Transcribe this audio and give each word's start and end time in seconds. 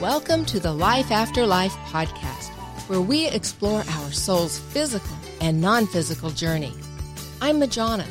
Welcome 0.00 0.44
to 0.44 0.60
the 0.60 0.72
Life 0.72 1.10
After 1.10 1.44
Life 1.44 1.74
podcast, 1.86 2.50
where 2.88 3.00
we 3.00 3.26
explore 3.26 3.82
our 3.90 4.12
soul's 4.12 4.60
physical 4.60 5.16
and 5.40 5.60
non 5.60 5.88
physical 5.88 6.30
journey. 6.30 6.72
I'm 7.42 7.58
Majona. 7.58 8.06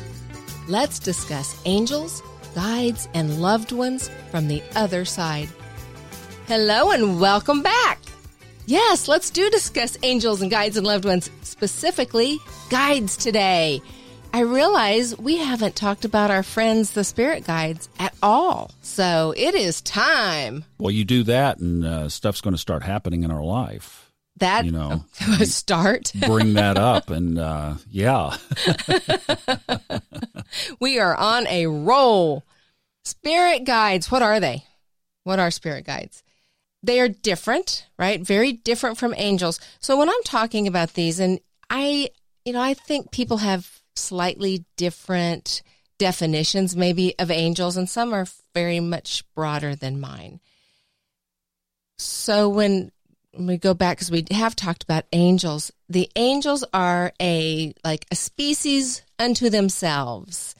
Let's 0.68 0.98
discuss 0.98 1.58
angels, 1.64 2.22
guides, 2.54 3.08
and 3.14 3.40
loved 3.40 3.72
ones 3.72 4.10
from 4.30 4.48
the 4.48 4.62
other 4.76 5.06
side. 5.06 5.48
Hello 6.46 6.90
and 6.90 7.18
welcome 7.18 7.62
back. 7.62 7.98
Yes, 8.66 9.08
let's 9.08 9.30
do 9.30 9.48
discuss 9.48 9.96
angels 10.02 10.42
and 10.42 10.50
guides 10.50 10.76
and 10.76 10.86
loved 10.86 11.06
ones, 11.06 11.30
specifically 11.40 12.38
guides 12.68 13.16
today. 13.16 13.80
I 14.32 14.40
realize 14.40 15.16
we 15.16 15.38
haven't 15.38 15.74
talked 15.74 16.04
about 16.04 16.30
our 16.30 16.42
friends, 16.42 16.92
the 16.92 17.04
spirit 17.04 17.44
guides, 17.44 17.88
at 17.98 18.14
all. 18.22 18.70
So 18.82 19.32
it 19.36 19.54
is 19.54 19.80
time. 19.80 20.64
Well, 20.78 20.90
you 20.90 21.04
do 21.04 21.22
that, 21.24 21.58
and 21.58 21.84
uh, 21.84 22.08
stuff's 22.08 22.40
going 22.40 22.54
to 22.54 22.58
start 22.58 22.82
happening 22.82 23.22
in 23.22 23.30
our 23.30 23.42
life. 23.42 24.12
That 24.36 24.64
You 24.64 24.72
know, 24.72 25.04
start. 25.42 26.12
Bring 26.26 26.54
that 26.54 26.76
up, 26.76 27.10
and 27.10 27.38
uh, 27.38 27.74
yeah, 27.90 28.36
we 30.80 30.98
are 31.00 31.16
on 31.16 31.46
a 31.48 31.66
roll. 31.66 32.44
Spirit 33.04 33.64
guides, 33.64 34.10
what 34.10 34.22
are 34.22 34.38
they? 34.38 34.64
What 35.24 35.38
are 35.38 35.50
spirit 35.50 35.86
guides? 35.86 36.22
They 36.82 37.00
are 37.00 37.08
different, 37.08 37.86
right? 37.98 38.20
Very 38.20 38.52
different 38.52 38.98
from 38.98 39.14
angels. 39.16 39.58
So 39.80 39.98
when 39.98 40.08
I'm 40.08 40.22
talking 40.24 40.68
about 40.68 40.94
these, 40.94 41.18
and 41.18 41.40
I, 41.68 42.10
you 42.44 42.52
know, 42.52 42.60
I 42.60 42.74
think 42.74 43.10
people 43.10 43.38
have 43.38 43.77
slightly 43.98 44.64
different 44.76 45.62
definitions, 45.98 46.76
maybe, 46.76 47.14
of 47.18 47.30
angels, 47.30 47.76
and 47.76 47.88
some 47.88 48.14
are 48.14 48.26
very 48.54 48.80
much 48.80 49.24
broader 49.34 49.74
than 49.74 50.00
mine. 50.00 50.40
So 51.98 52.48
when 52.48 52.92
we 53.36 53.58
go 53.58 53.74
back, 53.74 53.96
because 53.96 54.10
we 54.10 54.24
have 54.30 54.56
talked 54.56 54.82
about 54.82 55.04
angels, 55.12 55.72
the 55.88 56.08
angels 56.16 56.64
are 56.72 57.12
a 57.20 57.74
like 57.84 58.06
a 58.10 58.16
species 58.16 59.02
unto 59.18 59.50
themselves. 59.50 60.54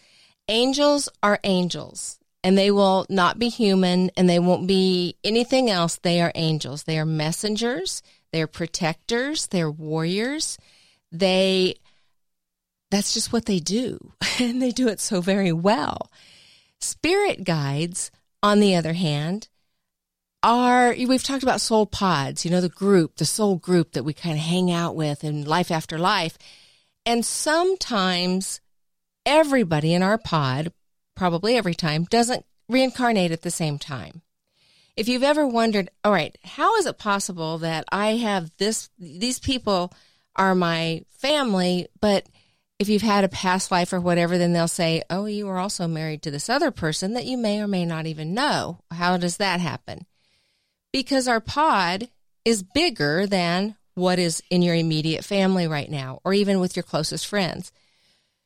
Angels 0.49 1.09
are 1.23 1.39
angels, 1.45 2.19
and 2.43 2.57
they 2.57 2.71
will 2.71 3.07
not 3.09 3.39
be 3.39 3.49
human, 3.49 4.11
and 4.17 4.29
they 4.29 4.39
won't 4.39 4.67
be 4.67 5.17
anything 5.23 5.71
else. 5.71 5.97
They 5.97 6.21
are 6.21 6.33
angels. 6.35 6.85
They 6.85 6.99
are 6.99 7.07
messengers. 7.07 8.03
They're 8.33 8.47
protectors. 8.47 9.47
They're 9.47 9.71
warriors. 9.71 10.59
They 11.13 11.77
that's 12.91 13.15
just 13.15 13.33
what 13.33 13.47
they 13.47 13.61
do. 13.61 14.13
And 14.41 14.63
they 14.63 14.71
do 14.71 14.87
it 14.87 15.01
so 15.01 15.21
very 15.21 15.51
well. 15.53 16.13
Spirit 16.81 17.43
guides, 17.43 18.13
on 18.41 18.61
the 18.61 18.77
other 18.77 18.93
hand, 18.93 19.49
are 20.45 20.95
we've 20.97 21.25
talked 21.25 21.43
about 21.43 21.61
soul 21.61 21.87
pods, 21.87 22.45
you 22.45 22.51
know, 22.53 22.61
the 22.61 22.69
group, 22.69 23.17
the 23.17 23.25
soul 23.25 23.57
group 23.57 23.93
that 23.93 24.05
we 24.05 24.13
kind 24.13 24.37
of 24.37 24.45
hang 24.45 24.71
out 24.71 24.95
with 24.95 25.25
in 25.25 25.45
life 25.45 25.73
after 25.73 25.99
life. 25.99 26.39
And 27.05 27.25
sometimes 27.25 28.61
everybody 29.27 29.93
in 29.93 30.03
our 30.03 30.19
pod, 30.19 30.73
probably 31.17 31.57
every 31.57 31.75
time, 31.75 32.05
doesn't 32.05 32.45
reincarnate 32.69 33.33
at 33.33 33.43
the 33.43 33.51
same 33.51 33.79
time. 33.79 34.23
If 34.97 35.09
you've 35.09 35.23
ever 35.23 35.47
wondered, 35.47 35.91
all 36.05 36.13
right, 36.13 36.37
how 36.45 36.77
is 36.77 36.87
it 36.87 36.99
possible 36.99 37.59
that 37.59 37.85
I 37.91 38.17
have 38.17 38.51
this, 38.59 38.91
these 38.99 39.39
people 39.39 39.93
are 40.37 40.55
my 40.55 41.03
family, 41.09 41.89
but 42.01 42.27
if 42.79 42.89
you've 42.89 43.03
had 43.03 43.25
a 43.25 43.29
past 43.29 43.71
life 43.71 43.93
or 43.93 44.01
whatever, 44.01 44.39
then 44.39 44.53
they'll 44.53 44.69
say, 44.69 45.03
Oh, 45.11 45.27
you 45.27 45.47
were 45.47 45.59
also 45.59 45.89
married 45.89 46.23
to 46.23 46.31
this 46.31 46.49
other 46.49 46.71
person 46.71 47.15
that 47.15 47.27
you 47.27 47.37
may 47.37 47.61
or 47.61 47.67
may 47.67 47.85
not 47.85 48.07
even 48.07 48.35
know. 48.35 48.81
How 48.91 49.17
does 49.17 49.39
that 49.39 49.61
happen? 49.61 50.07
Because 50.93 51.27
our 51.27 51.41
pod 51.41 52.09
is 52.45 52.63
bigger 52.63 53.27
than 53.27 53.77
what 53.95 54.19
is 54.19 54.43
in 54.49 54.63
your 54.63 54.77
immediate 54.77 55.25
family 55.25 55.67
right 55.67 55.91
now, 55.91 56.21
or 56.25 56.33
even 56.33 56.61
with 56.61 56.77
your 56.77 56.85
closest 56.85 57.27
friends. 57.27 57.73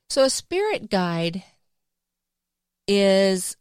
So 0.08 0.24
a 0.24 0.30
spirit 0.30 0.90
guide 0.90 1.42
is 2.88 3.56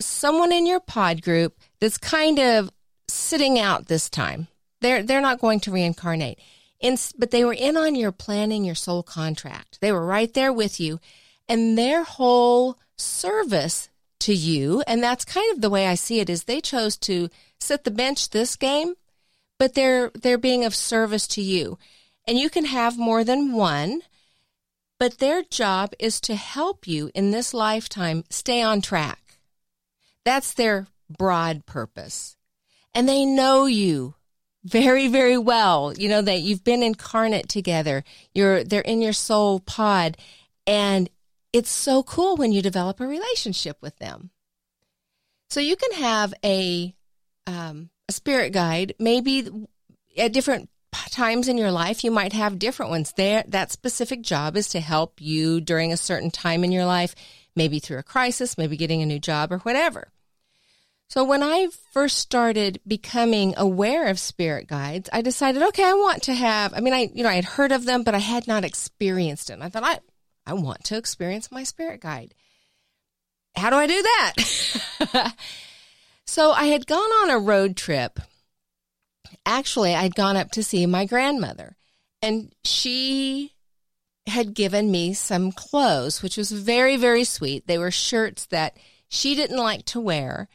someone 0.00 0.52
in 0.52 0.66
your 0.66 0.80
pod 0.80 1.20
group 1.20 1.58
that's 1.80 1.98
kind 1.98 2.38
of 2.38 2.70
sitting 3.08 3.58
out 3.58 3.86
this 3.86 4.08
time. 4.08 4.46
They're, 4.80 5.02
they're 5.02 5.20
not 5.20 5.40
going 5.40 5.60
to 5.60 5.72
reincarnate. 5.72 6.38
In, 6.80 6.98
but 7.16 7.30
they 7.30 7.44
were 7.44 7.54
in 7.54 7.76
on 7.76 7.94
your 7.94 8.12
planning 8.12 8.64
your 8.64 8.74
soul 8.74 9.02
contract. 9.02 9.78
They 9.80 9.92
were 9.92 10.04
right 10.04 10.32
there 10.34 10.52
with 10.52 10.78
you. 10.78 11.00
And 11.48 11.76
their 11.78 12.02
whole 12.04 12.78
service 12.96 13.88
to 14.20 14.34
you, 14.34 14.82
and 14.86 15.02
that's 15.02 15.24
kind 15.24 15.52
of 15.52 15.60
the 15.60 15.70
way 15.70 15.86
I 15.86 15.94
see 15.94 16.20
it, 16.20 16.28
is 16.28 16.44
they 16.44 16.60
chose 16.60 16.96
to 16.98 17.30
sit 17.60 17.84
the 17.84 17.90
bench 17.90 18.30
this 18.30 18.56
game, 18.56 18.94
but 19.58 19.74
they're 19.74 20.10
they're 20.14 20.38
being 20.38 20.64
of 20.64 20.74
service 20.74 21.26
to 21.28 21.42
you. 21.42 21.78
And 22.26 22.38
you 22.38 22.50
can 22.50 22.64
have 22.64 22.98
more 22.98 23.22
than 23.24 23.52
one, 23.52 24.02
but 24.98 25.18
their 25.18 25.42
job 25.42 25.92
is 25.98 26.20
to 26.22 26.34
help 26.34 26.86
you 26.86 27.10
in 27.14 27.30
this 27.30 27.54
lifetime 27.54 28.24
stay 28.30 28.62
on 28.62 28.80
track. 28.80 29.38
That's 30.24 30.52
their 30.52 30.88
broad 31.08 31.66
purpose. 31.66 32.36
And 32.94 33.08
they 33.08 33.24
know 33.24 33.66
you 33.66 34.14
very, 34.66 35.08
very 35.08 35.38
well. 35.38 35.92
You 35.96 36.08
know, 36.08 36.22
that 36.22 36.40
you've 36.40 36.64
been 36.64 36.82
incarnate 36.82 37.48
together. 37.48 38.04
You're, 38.34 38.64
they're 38.64 38.80
in 38.80 39.00
your 39.00 39.12
soul 39.12 39.60
pod. 39.60 40.16
And 40.66 41.08
it's 41.52 41.70
so 41.70 42.02
cool 42.02 42.36
when 42.36 42.52
you 42.52 42.60
develop 42.60 43.00
a 43.00 43.06
relationship 43.06 43.78
with 43.80 43.96
them. 43.96 44.30
So 45.48 45.60
you 45.60 45.76
can 45.76 45.92
have 46.02 46.34
a, 46.44 46.94
um, 47.46 47.90
a 48.08 48.12
spirit 48.12 48.52
guide, 48.52 48.94
maybe 48.98 49.48
at 50.18 50.32
different 50.32 50.68
times 51.10 51.48
in 51.48 51.58
your 51.58 51.70
life, 51.70 52.02
you 52.04 52.10
might 52.10 52.32
have 52.32 52.58
different 52.58 52.90
ones. 52.90 53.12
There, 53.16 53.44
that 53.48 53.70
specific 53.70 54.22
job 54.22 54.56
is 54.56 54.68
to 54.70 54.80
help 54.80 55.20
you 55.20 55.60
during 55.60 55.92
a 55.92 55.96
certain 55.96 56.30
time 56.30 56.64
in 56.64 56.72
your 56.72 56.86
life, 56.86 57.14
maybe 57.54 57.78
through 57.78 57.98
a 57.98 58.02
crisis, 58.02 58.58
maybe 58.58 58.76
getting 58.76 59.02
a 59.02 59.06
new 59.06 59.18
job 59.18 59.52
or 59.52 59.58
whatever. 59.58 60.08
So 61.08 61.22
when 61.24 61.42
I 61.42 61.68
first 61.92 62.18
started 62.18 62.80
becoming 62.86 63.54
aware 63.56 64.08
of 64.08 64.18
spirit 64.18 64.66
guides, 64.66 65.08
I 65.12 65.22
decided, 65.22 65.62
okay, 65.62 65.84
I 65.84 65.94
want 65.94 66.24
to 66.24 66.34
have, 66.34 66.74
I 66.74 66.80
mean, 66.80 66.92
I, 66.92 67.08
you 67.14 67.22
know, 67.22 67.28
I 67.28 67.34
had 67.34 67.44
heard 67.44 67.70
of 67.70 67.84
them, 67.84 68.02
but 68.02 68.14
I 68.14 68.18
had 68.18 68.48
not 68.48 68.64
experienced. 68.64 69.50
And 69.50 69.62
I 69.62 69.68
thought, 69.68 69.84
I, 69.84 70.00
I 70.46 70.54
want 70.54 70.84
to 70.84 70.96
experience 70.96 71.52
my 71.52 71.62
spirit 71.62 72.00
guide. 72.00 72.34
How 73.54 73.70
do 73.70 73.76
I 73.76 73.86
do 73.86 74.02
that? 74.02 75.34
so 76.26 76.50
I 76.50 76.66
had 76.66 76.86
gone 76.86 76.98
on 76.98 77.30
a 77.30 77.38
road 77.38 77.76
trip. 77.76 78.18
Actually, 79.46 79.94
I'd 79.94 80.16
gone 80.16 80.36
up 80.36 80.50
to 80.52 80.64
see 80.64 80.86
my 80.86 81.04
grandmother 81.04 81.76
and 82.20 82.52
she 82.64 83.52
had 84.26 84.54
given 84.54 84.90
me 84.90 85.14
some 85.14 85.52
clothes, 85.52 86.22
which 86.22 86.36
was 86.36 86.50
very, 86.50 86.96
very 86.96 87.22
sweet. 87.22 87.66
They 87.66 87.78
were 87.78 87.92
shirts 87.92 88.46
that 88.46 88.76
she 89.08 89.36
didn't 89.36 89.58
like 89.58 89.84
to 89.86 90.00
wear 90.00 90.48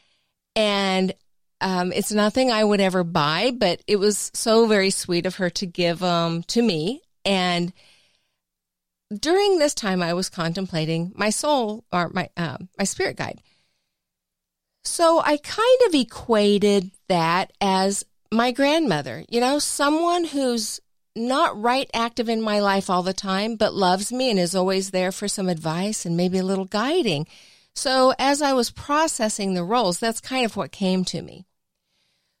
and 0.54 1.12
um, 1.60 1.92
it's 1.92 2.12
nothing 2.12 2.50
I 2.50 2.64
would 2.64 2.80
ever 2.80 3.04
buy, 3.04 3.52
but 3.56 3.82
it 3.86 3.96
was 3.96 4.30
so 4.34 4.66
very 4.66 4.90
sweet 4.90 5.26
of 5.26 5.36
her 5.36 5.48
to 5.50 5.66
give 5.66 6.00
them 6.00 6.42
to 6.44 6.60
me. 6.60 7.02
And 7.24 7.72
during 9.16 9.58
this 9.58 9.74
time, 9.74 10.02
I 10.02 10.14
was 10.14 10.28
contemplating 10.28 11.12
my 11.14 11.30
soul 11.30 11.84
or 11.92 12.08
my 12.08 12.30
uh, 12.36 12.58
my 12.78 12.84
spirit 12.84 13.16
guide. 13.16 13.40
So 14.84 15.20
I 15.20 15.36
kind 15.36 15.80
of 15.86 15.94
equated 15.94 16.90
that 17.08 17.52
as 17.60 18.04
my 18.32 18.50
grandmother, 18.50 19.24
you 19.28 19.40
know, 19.40 19.58
someone 19.58 20.24
who's 20.24 20.80
not 21.14 21.60
right 21.60 21.88
active 21.94 22.28
in 22.28 22.40
my 22.40 22.58
life 22.58 22.90
all 22.90 23.02
the 23.02 23.12
time, 23.12 23.56
but 23.56 23.74
loves 23.74 24.10
me 24.10 24.30
and 24.30 24.38
is 24.38 24.54
always 24.54 24.90
there 24.90 25.12
for 25.12 25.28
some 25.28 25.48
advice 25.48 26.04
and 26.04 26.16
maybe 26.16 26.38
a 26.38 26.44
little 26.44 26.64
guiding. 26.64 27.26
So 27.74 28.14
as 28.18 28.42
I 28.42 28.52
was 28.52 28.70
processing 28.70 29.54
the 29.54 29.64
roles, 29.64 29.98
that's 29.98 30.20
kind 30.20 30.44
of 30.44 30.56
what 30.56 30.72
came 30.72 31.04
to 31.06 31.22
me. 31.22 31.46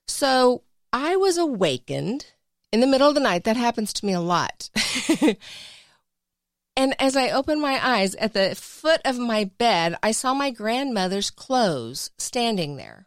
So 0.08 0.62
I 0.92 1.16
was 1.16 1.38
awakened 1.38 2.26
in 2.72 2.80
the 2.80 2.86
middle 2.86 3.08
of 3.08 3.14
the 3.14 3.20
night. 3.20 3.44
That 3.44 3.56
happens 3.56 3.92
to 3.94 4.06
me 4.06 4.12
a 4.12 4.20
lot. 4.20 4.70
and 6.76 6.94
as 7.00 7.16
I 7.16 7.30
opened 7.30 7.60
my 7.60 7.80
eyes 7.82 8.14
at 8.16 8.34
the 8.34 8.54
foot 8.54 9.00
of 9.04 9.18
my 9.18 9.44
bed, 9.44 9.96
I 10.02 10.12
saw 10.12 10.34
my 10.34 10.50
grandmother's 10.50 11.30
clothes 11.30 12.10
standing 12.18 12.76
there. 12.76 13.06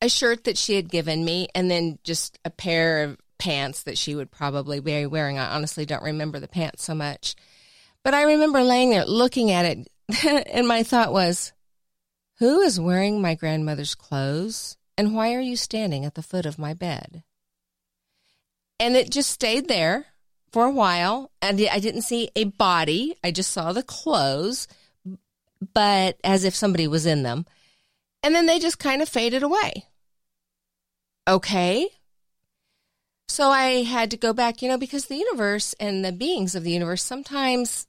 A 0.00 0.08
shirt 0.08 0.44
that 0.44 0.58
she 0.58 0.76
had 0.76 0.90
given 0.90 1.24
me, 1.24 1.48
and 1.54 1.70
then 1.70 1.98
just 2.04 2.38
a 2.44 2.50
pair 2.50 3.04
of 3.04 3.18
pants 3.38 3.82
that 3.84 3.96
she 3.96 4.14
would 4.14 4.30
probably 4.30 4.80
be 4.80 5.06
wearing. 5.06 5.38
I 5.38 5.54
honestly 5.54 5.86
don't 5.86 6.02
remember 6.02 6.38
the 6.38 6.48
pants 6.48 6.84
so 6.84 6.94
much. 6.94 7.34
But 8.02 8.12
I 8.12 8.22
remember 8.22 8.62
laying 8.62 8.90
there 8.90 9.06
looking 9.06 9.50
at 9.50 9.64
it, 9.64 9.88
and 10.26 10.66
my 10.66 10.82
thought 10.82 11.12
was, 11.12 11.52
who 12.38 12.60
is 12.60 12.80
wearing 12.80 13.20
my 13.20 13.34
grandmother's 13.34 13.94
clothes? 13.94 14.76
And 14.96 15.14
why 15.14 15.34
are 15.34 15.40
you 15.40 15.56
standing 15.56 16.04
at 16.04 16.14
the 16.14 16.22
foot 16.22 16.46
of 16.46 16.58
my 16.58 16.74
bed? 16.74 17.22
And 18.78 18.96
it 18.96 19.10
just 19.10 19.30
stayed 19.30 19.68
there 19.68 20.06
for 20.52 20.64
a 20.64 20.70
while. 20.70 21.30
And 21.40 21.60
I 21.70 21.78
didn't 21.78 22.02
see 22.02 22.30
a 22.36 22.44
body. 22.44 23.16
I 23.22 23.30
just 23.30 23.52
saw 23.52 23.72
the 23.72 23.82
clothes, 23.82 24.68
but 25.72 26.18
as 26.22 26.44
if 26.44 26.54
somebody 26.54 26.86
was 26.86 27.06
in 27.06 27.22
them. 27.22 27.46
And 28.22 28.34
then 28.34 28.46
they 28.46 28.58
just 28.58 28.78
kind 28.78 29.02
of 29.02 29.08
faded 29.08 29.42
away. 29.42 29.86
okay. 31.28 31.88
So 33.28 33.50
I 33.50 33.82
had 33.82 34.10
to 34.10 34.16
go 34.16 34.32
back, 34.32 34.62
you 34.62 34.68
know, 34.68 34.78
because 34.78 35.06
the 35.06 35.16
universe 35.16 35.74
and 35.80 36.04
the 36.04 36.12
beings 36.12 36.54
of 36.54 36.62
the 36.62 36.70
universe 36.70 37.02
sometimes 37.02 37.86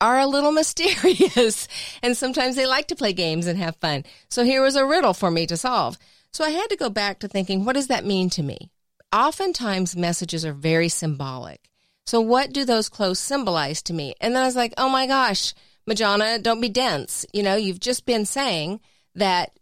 are 0.00 0.18
a 0.18 0.26
little 0.26 0.52
mysterious 0.60 1.68
and 2.02 2.16
sometimes 2.16 2.56
they 2.56 2.66
like 2.66 2.88
to 2.88 2.96
play 2.96 3.12
games 3.12 3.46
and 3.46 3.58
have 3.58 3.76
fun. 3.76 4.04
So 4.30 4.44
here 4.44 4.62
was 4.62 4.76
a 4.76 4.86
riddle 4.86 5.14
for 5.14 5.30
me 5.30 5.46
to 5.46 5.56
solve. 5.56 5.98
So 6.32 6.44
I 6.44 6.50
had 6.50 6.68
to 6.68 6.76
go 6.76 6.90
back 6.90 7.20
to 7.20 7.28
thinking, 7.28 7.64
what 7.64 7.74
does 7.74 7.88
that 7.88 8.04
mean 8.04 8.30
to 8.30 8.42
me? 8.42 8.70
Oftentimes 9.12 9.96
messages 9.96 10.44
are 10.44 10.52
very 10.52 10.88
symbolic. 10.88 11.68
So 12.06 12.20
what 12.20 12.52
do 12.52 12.64
those 12.64 12.88
clothes 12.88 13.18
symbolize 13.18 13.82
to 13.82 13.92
me? 13.92 14.14
And 14.20 14.34
then 14.34 14.42
I 14.42 14.46
was 14.46 14.56
like, 14.56 14.74
oh 14.78 14.88
my 14.88 15.06
gosh, 15.06 15.54
Majona, 15.88 16.42
don't 16.42 16.60
be 16.60 16.68
dense. 16.68 17.26
You 17.32 17.42
know, 17.42 17.56
you've 17.56 17.80
just 17.80 18.06
been 18.06 18.26
saying 18.26 18.80
that 19.14 19.58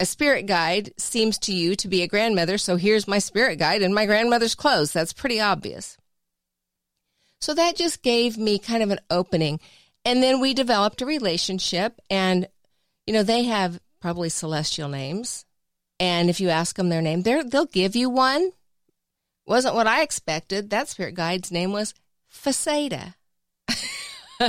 a 0.00 0.06
spirit 0.06 0.46
guide 0.46 0.92
seems 0.96 1.38
to 1.40 1.52
you 1.52 1.76
to 1.76 1.88
be 1.88 2.02
a 2.02 2.08
grandmother. 2.08 2.58
So 2.58 2.76
here's 2.76 3.06
my 3.06 3.18
spirit 3.18 3.58
guide 3.58 3.82
in 3.82 3.94
my 3.94 4.06
grandmother's 4.06 4.54
clothes. 4.54 4.92
That's 4.92 5.12
pretty 5.12 5.40
obvious. 5.40 5.98
So 7.40 7.54
that 7.54 7.76
just 7.76 8.02
gave 8.02 8.36
me 8.36 8.58
kind 8.58 8.82
of 8.82 8.90
an 8.90 9.00
opening. 9.10 9.60
And 10.04 10.22
then 10.22 10.40
we 10.40 10.54
developed 10.54 11.02
a 11.02 11.06
relationship 11.06 12.00
and, 12.08 12.48
you 13.06 13.14
know, 13.14 13.22
they 13.22 13.44
have 13.44 13.80
probably 14.00 14.28
celestial 14.28 14.88
names. 14.88 15.44
And 15.98 16.30
if 16.30 16.40
you 16.40 16.48
ask 16.48 16.76
them 16.76 16.88
their 16.88 17.02
name, 17.02 17.22
they'll 17.22 17.66
give 17.66 17.96
you 17.96 18.08
one. 18.08 18.52
Wasn't 19.46 19.74
what 19.74 19.86
I 19.86 20.02
expected. 20.02 20.70
That 20.70 20.88
spirit 20.88 21.14
guide's 21.14 21.52
name 21.52 21.72
was 21.72 21.94
Faceta. 22.32 23.14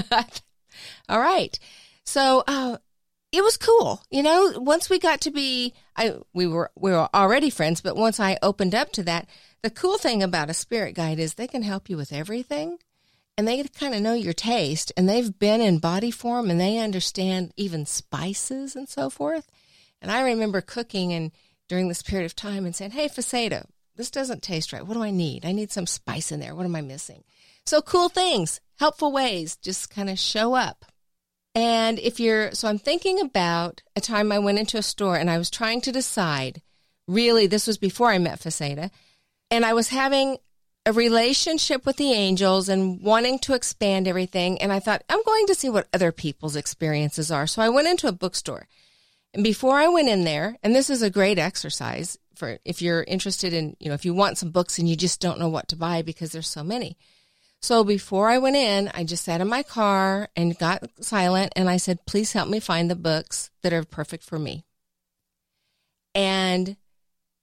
All 1.10 1.20
right. 1.20 1.58
So, 2.06 2.44
uh, 2.48 2.78
it 3.32 3.44
was 3.44 3.58
cool. 3.58 4.02
You 4.10 4.24
know, 4.24 4.54
once 4.58 4.90
we 4.90 5.00
got 5.00 5.22
to 5.22 5.32
be, 5.32 5.74
I, 5.96 6.16
we 6.34 6.48
were, 6.48 6.70
we 6.76 6.92
were 6.92 7.08
already 7.14 7.50
friends, 7.50 7.82
but 7.82 7.96
once 7.96 8.20
I 8.20 8.38
opened 8.42 8.76
up 8.76 8.92
to 8.94 9.04
that, 9.04 9.28
the 9.64 9.70
cool 9.70 9.98
thing 9.98 10.24
about 10.24 10.50
a 10.50 10.54
spirit 10.54 10.96
guide 10.96 11.20
is 11.20 11.34
they 11.34 11.48
can 11.48 11.62
help 11.62 11.90
you 11.90 11.98
with 11.98 12.12
everything 12.12 12.80
and 13.38 13.48
they 13.48 13.64
kind 13.64 13.94
of 13.94 14.02
know 14.02 14.14
your 14.14 14.34
taste 14.34 14.92
and 14.98 15.08
they've 15.08 15.38
been 15.38 15.62
in 15.62 15.80
body 15.80 16.12
form 16.12 16.50
and 16.50 16.60
they 16.60 16.78
understand 16.80 17.54
even 17.58 17.86
spices 17.86 18.76
and 18.76 18.90
so 18.90 19.10
forth. 19.10 19.48
And 20.02 20.12
I 20.12 20.22
remember 20.22 20.62
cooking 20.62 21.14
and 21.14 21.32
during 21.70 21.88
this 21.88 22.02
period 22.02 22.26
of 22.26 22.36
time 22.36 22.66
and 22.66 22.76
saying, 22.76 22.92
Hey, 22.92 23.08
Faceta, 23.08 23.66
this 23.96 24.12
doesn't 24.12 24.42
taste 24.42 24.74
right. 24.74 24.86
What 24.86 24.96
do 24.96 25.04
I 25.04 25.12
need? 25.12 25.46
I 25.46 25.52
need 25.52 25.72
some 25.72 25.88
spice 25.88 26.32
in 26.32 26.40
there. 26.40 26.56
What 26.56 26.66
am 26.66 26.76
I 26.76 26.82
missing? 26.82 27.24
So 27.66 27.82
cool 27.82 28.10
things, 28.10 28.60
helpful 28.80 29.12
ways, 29.12 29.56
just 29.58 29.90
kind 29.90 30.10
of 30.10 30.18
show 30.18 30.56
up. 30.56 30.86
And 31.54 32.00
if 32.00 32.20
you're, 32.20 32.52
so 32.54 32.68
I'm 32.68 32.80
thinking 32.80 33.20
about 33.20 33.84
a 33.96 34.02
time 34.02 34.32
I 34.32 34.40
went 34.40 34.58
into 34.58 34.78
a 34.78 34.84
store 34.84 35.18
and 35.18 35.30
I 35.30 35.38
was 35.38 35.50
trying 35.50 35.82
to 35.82 35.92
decide, 35.92 36.62
really, 37.08 37.46
this 37.46 37.68
was 37.68 37.78
before 37.78 38.10
I 38.10 38.18
met 38.18 38.40
Faceta, 38.40 38.90
and 39.52 39.66
I 39.66 39.74
was 39.74 39.90
having 39.90 40.38
a 40.86 40.94
relationship 40.94 41.86
with 41.86 41.98
the 41.98 42.12
angels 42.12 42.70
and 42.70 43.02
wanting 43.04 43.38
to 43.40 43.54
expand 43.54 44.08
everything. 44.08 44.60
And 44.62 44.72
I 44.74 44.80
thought, 44.80 45.04
I'm 45.10 45.24
going 45.24 45.46
to 45.48 45.56
see 45.56 45.70
what 45.70 45.88
other 45.94 46.12
people's 46.12 46.56
experiences 46.56 47.30
are. 47.30 47.46
So 47.46 47.62
I 47.62 47.70
went 47.70 47.88
into 47.88 48.08
a 48.08 48.14
bookstore. 48.14 48.68
And 49.34 49.44
before 49.44 49.78
I 49.78 49.88
went 49.88 50.10
in 50.10 50.24
there, 50.24 50.58
and 50.64 50.74
this 50.74 50.90
is 50.90 51.02
a 51.02 51.10
great 51.10 51.38
exercise 51.38 52.18
for 52.36 52.58
if 52.66 52.82
you're 52.82 53.04
interested 53.04 53.54
in, 53.54 53.76
you 53.80 53.90
know, 53.90 53.94
if 53.94 54.06
you 54.06 54.14
want 54.14 54.40
some 54.40 54.50
books 54.50 54.80
and 54.80 54.90
you 54.90 54.96
just 54.96 55.22
don't 55.22 55.40
know 55.40 55.50
what 55.50 55.68
to 55.68 55.76
buy 55.76 56.02
because 56.02 56.32
there's 56.32 56.50
so 56.50 56.64
many. 56.64 56.98
So 57.62 57.84
before 57.84 58.30
I 58.30 58.40
went 58.40 58.56
in, 58.56 58.90
I 58.94 59.04
just 59.04 59.24
sat 59.24 59.40
in 59.40 59.48
my 59.48 59.62
car 59.62 60.30
and 60.36 60.58
got 60.58 60.84
silent 61.00 61.54
and 61.56 61.70
I 61.70 61.78
said, 61.78 62.06
please 62.08 62.34
help 62.34 62.50
me 62.50 62.60
find 62.60 62.90
the 62.90 62.96
books 62.96 63.52
that 63.62 63.74
are 63.74 63.84
perfect 63.84 64.24
for 64.24 64.40
me. 64.40 64.66
And 66.16 66.76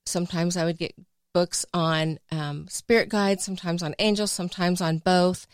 sometimes 0.04 0.56
I 0.56 0.64
would 0.64 0.78
get 0.78 0.94
books 1.32 1.64
on 1.72 2.18
um, 2.30 2.66
spirit 2.68 3.08
guides, 3.08 3.44
sometimes 3.44 3.82
on 3.82 3.94
angels, 3.98 4.32
sometimes 4.32 4.80
on 4.80 4.98
both. 4.98 5.46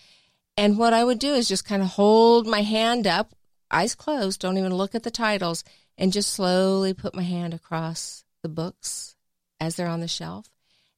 And 0.56 0.78
what 0.78 0.92
I 0.92 1.04
would 1.04 1.18
do 1.18 1.34
is 1.34 1.48
just 1.48 1.64
kind 1.64 1.82
of 1.82 1.88
hold 1.88 2.46
my 2.46 2.62
hand 2.62 3.06
up, 3.06 3.34
eyes 3.70 3.94
closed, 3.94 4.40
don't 4.40 4.58
even 4.58 4.74
look 4.74 4.94
at 4.94 5.02
the 5.02 5.10
titles, 5.10 5.64
and 5.98 6.12
just 6.12 6.32
slowly 6.32 6.94
put 6.94 7.14
my 7.14 7.22
hand 7.22 7.54
across 7.54 8.24
the 8.42 8.48
books 8.48 9.16
as 9.60 9.76
they're 9.76 9.88
on 9.88 10.00
the 10.00 10.08
shelf. 10.08 10.48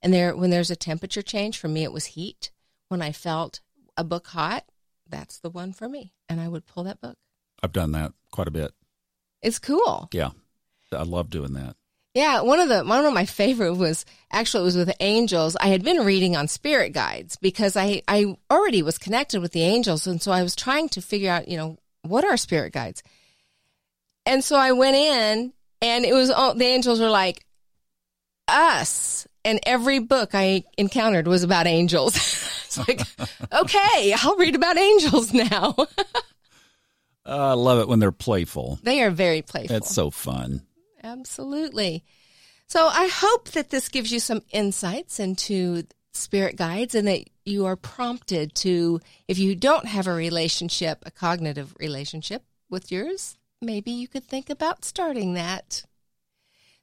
And 0.03 0.13
there, 0.13 0.37
when 0.37 0.51
there's 0.51 0.71
a 0.71 0.77
temperature 0.77 1.23
change, 1.23 1.59
for 1.59 1.69
me 1.69 1.85
it 1.85 1.93
was 1.93 2.07
heat 2.07 2.51
when 2.89 3.03
I 3.03 3.13
felt 3.13 3.61
a 3.97 4.05
book 4.05 4.27
hot, 4.29 4.65
that's 5.09 5.39
the 5.39 5.51
one 5.51 5.73
for 5.73 5.89
me. 5.89 6.13
And 6.29 6.41
I 6.41 6.49
would 6.49 6.67
pull 6.67 6.85
that 6.85 7.01
book. 7.01 7.17
I've 7.63 7.73
done 7.73 7.93
that 7.93 8.13
quite 8.31 8.49
a 8.49 8.53
bit. 8.53 8.73
It's 9.43 9.59
cool. 9.59 10.09
Yeah. 10.13 10.31
I 10.93 11.03
love 11.03 11.31
doing 11.31 11.53
that. 11.55 11.77
Yeah, 12.17 12.41
one 12.41 12.61
of 12.61 12.71
the 12.71 12.83
one 12.83 13.05
of 13.05 13.13
my 13.13 13.27
favorite 13.27 13.75
was 13.75 14.07
actually 14.33 14.63
it 14.63 14.65
was 14.65 14.77
with 14.79 14.97
angels. 15.01 15.55
I 15.61 15.67
had 15.67 15.85
been 15.85 16.03
reading 16.03 16.35
on 16.35 16.49
spirit 16.49 16.95
guides 16.95 17.37
because 17.37 17.77
I 17.77 18.01
I 18.09 18.39
already 18.51 18.81
was 18.81 18.97
connected 18.97 19.43
with 19.43 19.53
the 19.53 19.61
angels, 19.61 20.07
and 20.07 20.23
so 20.23 20.33
I 20.33 20.43
was 20.43 20.57
trying 20.57 20.89
to 20.91 21.03
figure 21.03 21.31
out, 21.31 21.47
you 21.47 21.59
know, 21.59 21.77
what 22.01 22.25
are 22.25 22.39
spirit 22.39 22.73
guides. 22.73 23.03
And 24.25 24.43
so 24.43 24.57
I 24.57 24.73
went 24.73 24.97
in, 24.97 25.53
and 25.83 26.07
it 26.07 26.15
was 26.15 26.31
all 26.31 26.55
the 26.55 26.65
angels 26.65 27.01
were 27.01 27.11
like 27.11 27.45
us, 28.49 29.29
and 29.45 29.61
every 29.67 29.99
book 29.99 30.31
I 30.33 30.65
encountered 30.79 31.29
was 31.29 31.43
about 31.43 31.67
angels. 31.67 32.17
it's 32.65 32.79
like, 32.79 33.03
okay, 33.53 34.15
I'll 34.23 34.37
read 34.37 34.55
about 34.55 34.79
angels 34.79 35.35
now. 35.35 35.75
uh, 35.79 35.85
I 37.27 37.53
love 37.53 37.81
it 37.81 37.89
when 37.89 37.99
they're 37.99 38.11
playful. 38.11 38.79
They 38.83 39.03
are 39.03 39.11
very 39.11 39.43
playful. 39.43 39.77
It's 39.77 39.95
so 39.95 40.11
fun. 40.11 40.63
Absolutely. 41.07 42.05
So 42.67 42.89
I 42.89 43.07
hope 43.07 43.51
that 43.51 43.71
this 43.71 43.89
gives 43.89 44.11
you 44.11 44.19
some 44.19 44.43
insights 44.51 45.21
into 45.21 45.85
spirit 46.13 46.57
guides 46.57 46.95
and 46.97 47.07
that 47.07 47.29
you 47.45 47.65
are 47.67 47.77
prompted 47.77 48.55
to, 48.57 49.01
if 49.29 49.39
you 49.39 49.55
don't 49.55 49.87
have 49.87 50.09
a 50.09 50.13
relationship, 50.13 51.05
a 51.07 51.13
cognitive 51.13 51.77
relationship 51.79 52.43
with 52.69 52.91
yours, 52.91 53.37
maybe 53.63 53.93
you 53.93 54.09
could 54.09 54.25
think 54.25 54.51
about 54.51 54.85
starting 54.85 55.35
that. 55.35 55.85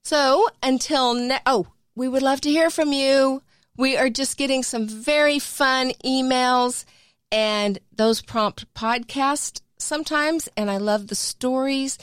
So 0.03 0.47
until 0.61 1.13
ne- 1.15 1.41
oh, 1.45 1.67
we 1.95 2.07
would 2.07 2.23
love 2.23 2.39
to 2.41 2.49
hear 2.49 2.69
from 2.69 2.93
you. 2.93 3.41
We 3.75 3.97
are 3.97 4.09
just 4.09 4.37
getting 4.37 4.63
some 4.63 4.87
very 4.87 5.39
fun 5.39 5.91
emails 6.05 6.85
and 7.29 7.79
those 7.93 8.21
prompt 8.21 8.73
podcasts 8.73 9.59
sometimes. 9.77 10.47
And 10.55 10.71
I 10.71 10.77
love 10.77 11.07
the 11.07 11.15
stories. 11.15 11.97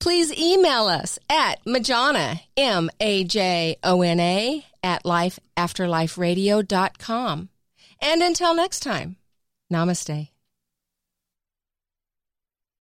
Please 0.00 0.32
email 0.32 0.86
us 0.86 1.18
at 1.28 1.62
Majona, 1.64 2.40
M 2.56 2.88
A 3.00 3.24
J 3.24 3.76
O 3.82 4.02
N 4.02 4.20
A, 4.20 4.64
at 4.82 5.02
lifeafterliferadio.com. 5.04 7.48
And 8.00 8.22
until 8.22 8.54
next 8.54 8.80
time, 8.80 9.16
namaste. 9.72 10.28